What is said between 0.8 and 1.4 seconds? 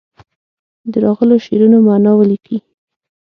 د راغلو